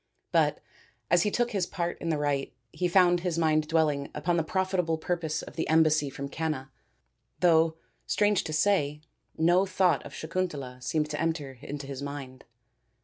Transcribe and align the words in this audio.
But 0.31 0.61
as 1.11 1.21
he 1.21 1.29
took 1.29 1.51
his 1.51 1.67
part 1.67 1.99
in 2.01 2.09
the 2.09 2.17
rite 2.17 2.55
he 2.71 2.87
found 2.87 3.19
his 3.19 3.37
mind 3.37 3.67
dwelling 3.67 4.09
upon 4.15 4.35
the 4.35 4.43
probable 4.43 4.97
purpose 4.97 5.43
of 5.43 5.55
the 5.55 5.69
embassy 5.69 6.09
from 6.09 6.27
Canna, 6.27 6.71
though, 7.39 7.75
strange 8.07 8.43
to 8.45 8.51
say, 8.53 9.01
no 9.37 9.67
thought 9.67 10.03
of 10.03 10.15
Sakun 10.15 10.49
tala 10.49 10.81
seemed 10.81 11.11
to 11.11 11.21
enter 11.21 11.59
into 11.61 11.85
his 11.85 12.01
mind. 12.01 12.45